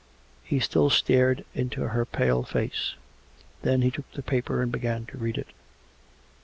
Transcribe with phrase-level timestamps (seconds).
[0.43, 2.95] He still stared into her pale face.
[3.61, 5.49] Then he took the paper and began to read it.